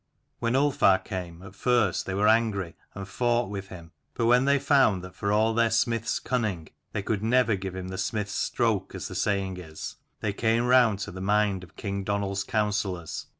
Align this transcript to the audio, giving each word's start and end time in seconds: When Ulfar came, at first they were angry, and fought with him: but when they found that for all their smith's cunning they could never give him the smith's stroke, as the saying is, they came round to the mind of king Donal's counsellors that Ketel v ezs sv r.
When 0.39 0.55
Ulfar 0.55 0.97
came, 1.03 1.43
at 1.43 1.53
first 1.53 2.07
they 2.07 2.15
were 2.15 2.27
angry, 2.27 2.75
and 2.95 3.07
fought 3.07 3.51
with 3.51 3.67
him: 3.67 3.91
but 4.15 4.25
when 4.25 4.45
they 4.45 4.57
found 4.57 5.03
that 5.03 5.13
for 5.13 5.31
all 5.31 5.53
their 5.53 5.69
smith's 5.69 6.17
cunning 6.17 6.69
they 6.91 7.03
could 7.03 7.21
never 7.21 7.55
give 7.55 7.75
him 7.75 7.89
the 7.89 7.99
smith's 7.99 8.33
stroke, 8.33 8.95
as 8.95 9.07
the 9.09 9.13
saying 9.13 9.57
is, 9.57 9.97
they 10.19 10.33
came 10.33 10.63
round 10.65 10.97
to 11.01 11.11
the 11.11 11.21
mind 11.21 11.63
of 11.63 11.75
king 11.75 12.03
Donal's 12.03 12.43
counsellors 12.43 12.79
that 12.81 12.81
Ketel 12.81 13.03
v 13.03 13.09
ezs 13.09 13.25
sv 13.25 13.27
r. 13.27 13.29